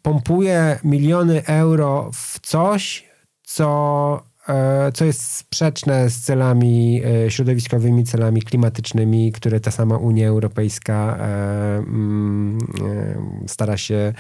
[0.01, 3.09] pompuje miliony euro w coś,
[3.43, 4.30] co
[4.93, 11.77] co jest sprzeczne z celami e, środowiskowymi, celami klimatycznymi, które ta sama Unia Europejska e,
[11.77, 12.57] mm,
[13.47, 14.13] stara się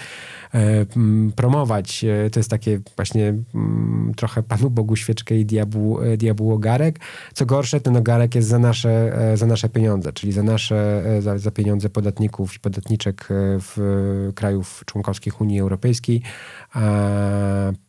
[0.53, 2.05] mm, promować.
[2.31, 6.99] To jest takie właśnie mm, trochę Panu Bogu świeczkę i diabłu, diabłu ogarek.
[7.33, 11.51] Co gorsze, ten ogarek jest za nasze, za nasze pieniądze, czyli za nasze, za, za
[11.51, 13.27] pieniądze podatników i podatniczek
[13.59, 13.77] w
[14.35, 16.21] krajów członkowskich Unii Europejskiej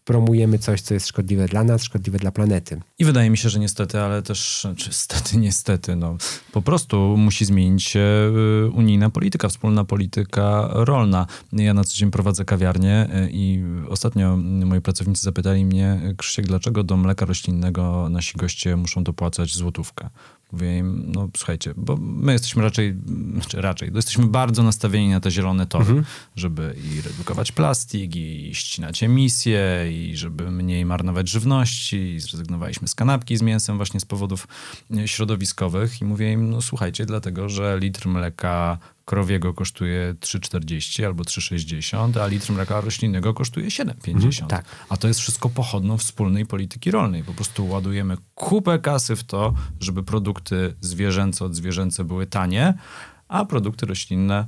[0.05, 2.81] promujemy coś, co jest szkodliwe dla nas, szkodliwe dla planety.
[2.99, 6.17] I wydaje mi się, że niestety, ale też, czy stety, niestety, no,
[6.53, 8.33] po prostu musi zmienić się
[8.67, 11.27] y, unijna polityka, wspólna polityka rolna.
[11.53, 16.85] Ja na co dzień prowadzę kawiarnię y, i ostatnio moi pracownicy zapytali mnie, Krzysiek, dlaczego
[16.85, 20.11] do mleka roślinnego nasi goście muszą dopłacać złotówkę?
[20.53, 22.97] Mówię im, no słuchajcie, bo my jesteśmy raczej,
[23.33, 26.05] znaczy raczej, jesteśmy bardzo nastawieni na te zielone tory, mhm.
[26.37, 32.95] żeby i redukować plastik, i ścinać emisje, i żeby mniej marnować żywności, i zrezygnowaliśmy z
[32.95, 34.49] kanapki z mięsem właśnie z powodów
[35.07, 42.21] środowiskowych i mówię im, no słuchajcie, dlatego, że litr mleka krowiego kosztuje 3,40 albo 3,60,
[42.21, 44.15] a litr mleka roślinnego kosztuje 7,50.
[44.15, 44.65] Mhm, tak.
[44.89, 47.25] A to jest wszystko pochodną wspólnej polityki rolnej.
[47.25, 52.75] Po prostu ładujemy kupę kasy w to, żeby produkty zwierzęce od zwierzęce były tanie,
[53.29, 54.47] a produkty roślinne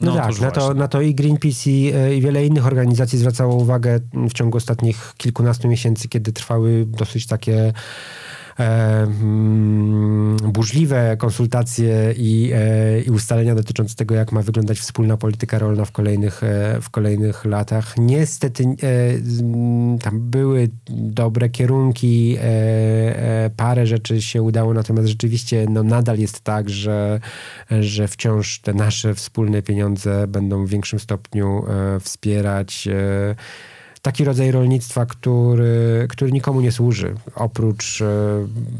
[0.00, 2.66] No, No, tak, otóż na to, na to i Greenpeace i, e, i wiele innych
[2.66, 7.72] organizacji zwracało uwagę w ciągu ostatnich kilkunastu miesięcy, kiedy trwały dosyć takie
[10.52, 15.92] burzliwe konsultacje i, e, i ustalenia dotyczące tego, jak ma wyglądać wspólna polityka rolna w
[15.92, 17.94] kolejnych, e, w kolejnych latach.
[17.98, 22.36] Niestety e, tam były dobre kierunki,
[23.56, 27.20] parę rzeczy się udało, natomiast rzeczywiście no, nadal jest tak, że,
[27.80, 31.64] że wciąż te nasze wspólne pieniądze będą w większym stopniu
[32.00, 32.88] wspierać
[34.02, 38.06] taki rodzaj rolnictwa, który, który nikomu nie służy, oprócz e,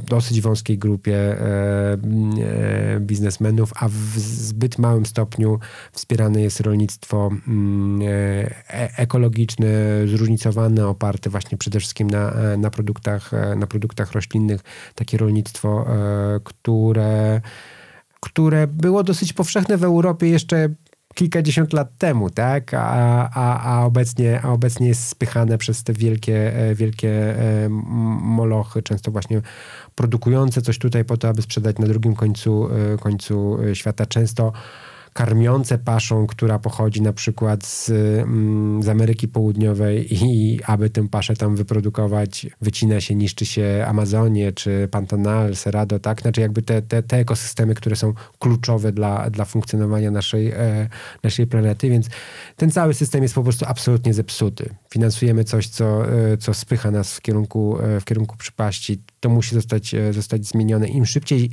[0.08, 5.58] dosyć wąskiej grupie e, e, biznesmenów, a w zbyt małym stopniu
[5.92, 8.08] wspierane jest rolnictwo mm,
[8.96, 9.68] ekologiczne,
[10.06, 14.60] zróżnicowane, oparte właśnie przede wszystkim na, na, produktach, na produktach roślinnych.
[14.94, 15.86] Takie rolnictwo,
[16.44, 17.40] które,
[18.20, 20.68] które było dosyć powszechne w Europie jeszcze
[21.14, 22.74] kilkadziesiąt lat temu, tak?
[22.74, 27.68] A, a, a, obecnie, a obecnie jest spychane przez te wielkie, e, wielkie e,
[28.20, 29.42] molochy, często właśnie
[29.94, 34.06] produkujące coś tutaj po to, aby sprzedać na drugim końcu, e, końcu świata.
[34.06, 34.52] Często
[35.12, 41.36] karmiące paszą, która pochodzi na przykład z, mm, z Ameryki Południowej i aby tę paszę
[41.36, 46.22] tam wyprodukować, wycina się, niszczy się Amazonię, czy Pantanal, Cerrado, tak?
[46.22, 50.88] Znaczy jakby te, te, te ekosystemy, które są kluczowe dla, dla funkcjonowania naszej, e,
[51.22, 52.06] naszej planety, więc
[52.56, 54.74] ten cały system jest po prostu absolutnie zepsuty.
[54.90, 59.02] Finansujemy coś, co, e, co spycha nas w kierunku, e, w kierunku przypaści.
[59.20, 60.88] To musi zostać, e, zostać zmienione.
[60.88, 61.50] Im szybciej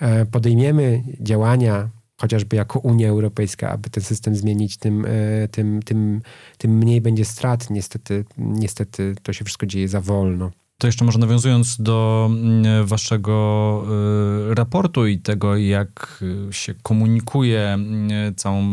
[0.00, 6.22] e, podejmiemy działania, chociażby jako Unia Europejska, aby ten system zmienić, tym, e, tym, tym,
[6.58, 7.70] tym mniej będzie strat.
[7.70, 10.50] Niestety, niestety to się wszystko dzieje za wolno.
[10.78, 13.84] To jeszcze może nawiązując do mm, waszego
[14.50, 17.78] y, raportu i tego, jak się komunikuje
[18.30, 18.64] y, całą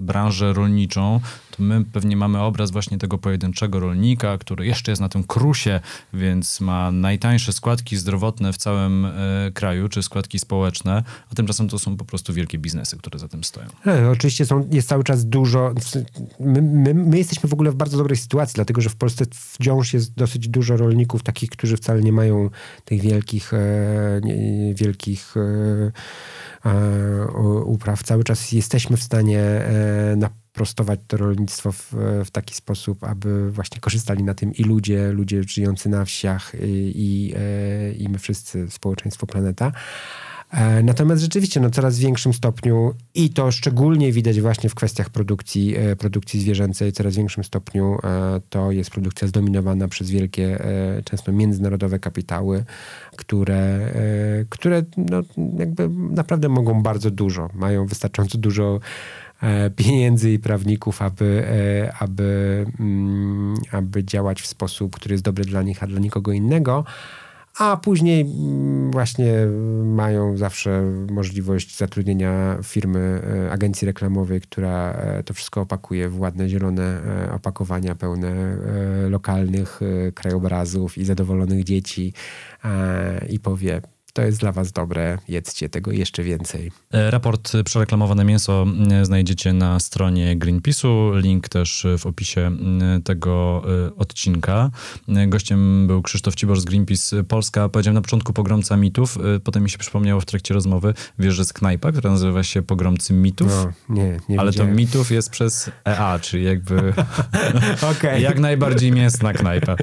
[0.00, 1.20] branżę rolniczą,
[1.56, 5.80] to my pewnie mamy obraz właśnie tego pojedynczego rolnika, który jeszcze jest na tym krusie,
[6.12, 11.78] więc ma najtańsze składki zdrowotne w całym y, kraju, czy składki społeczne, a tymczasem to
[11.78, 13.66] są po prostu wielkie biznesy, które za tym stoją.
[13.86, 15.74] E, Oczywiście są, jest cały czas dużo.
[16.40, 19.94] My, my, my jesteśmy w ogóle w bardzo dobrej sytuacji, dlatego że w Polsce wciąż
[19.94, 22.50] jest dosyć dużo rolników, takich, którzy wcale nie mają
[22.84, 24.20] tych wielkich, e,
[24.74, 28.02] wielkich e, e, upraw.
[28.02, 30.16] Cały czas jesteśmy w stanie e,
[30.52, 31.94] naprostować to rolnictwo w,
[32.24, 36.92] w taki sposób, aby właśnie korzystali na tym i ludzie, ludzie żyjący na wsiach i,
[36.94, 39.72] i, e, i my wszyscy, społeczeństwo planeta.
[40.50, 45.76] E, Natomiast rzeczywiście no, coraz większym stopniu i to szczególnie widać właśnie w kwestiach produkcji,
[45.76, 47.98] e, produkcji zwierzęcej, coraz większym stopniu
[48.50, 50.58] to jest produkcja zdominowana przez wielkie,
[51.04, 52.64] często międzynarodowe kapitały,
[53.16, 53.92] które,
[54.48, 55.22] które no,
[55.58, 58.80] jakby naprawdę mogą bardzo dużo, mają wystarczająco dużo
[59.76, 65.62] pieniędzy i prawników, aby, e, aby, mm, aby działać w sposób, który jest dobry dla
[65.62, 66.84] nich, a dla nikogo innego.
[67.58, 69.32] A później mm, właśnie
[69.84, 76.48] mają zawsze możliwość zatrudnienia firmy, e, agencji reklamowej, która e, to wszystko opakuje w ładne
[76.48, 82.12] zielone e, opakowania pełne e, lokalnych e, krajobrazów i zadowolonych dzieci
[82.64, 83.80] e, i powie,
[84.12, 86.72] to jest dla was dobre, jedzcie tego jeszcze więcej.
[86.92, 91.20] E, Raport e, Przereklamowane Mięso e, znajdziecie na stronie Greenpeace'u.
[91.22, 94.70] Link też e, w opisie m, tego e, odcinka.
[95.08, 97.68] E, Gościem był Krzysztof Cibor z Greenpeace Polska.
[97.68, 101.40] Powiedziałem na początku pogromca mitów, e, potem mi się przypomniało w trakcie rozmowy, wiesz, że
[101.40, 103.48] jest knajpa, która nazywa się Pogromcy Mitów.
[103.48, 104.76] No, nie, nie Ale to wiedziałem.
[104.76, 106.92] mitów jest przez EA, czyli jakby
[107.92, 108.22] Okej.
[108.28, 109.76] jak najbardziej mięsna knajpa.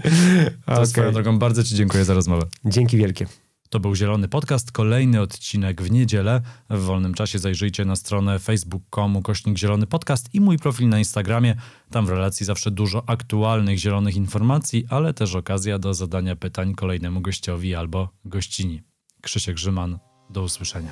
[0.65, 0.87] To Okej.
[0.87, 2.45] swoją drogą bardzo ci dziękuję za rozmowę.
[2.65, 3.25] Dzięki wielkie.
[3.69, 6.41] To był Zielony Podcast, kolejny odcinek w niedzielę.
[6.69, 11.55] W wolnym czasie zajrzyjcie na stronę facebook.com kośnik Zielony Podcast i mój profil na Instagramie.
[11.91, 17.21] Tam w relacji zawsze dużo aktualnych zielonych informacji, ale też okazja do zadania pytań kolejnemu
[17.21, 18.81] gościowi albo gościni.
[19.21, 19.99] Krzysiek Grzyman,
[20.29, 20.91] do usłyszenia.